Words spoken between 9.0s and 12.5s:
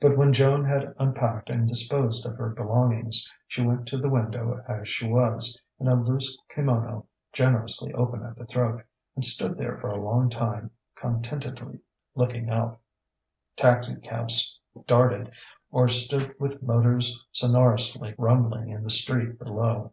and stood there for a long time, contentedly looking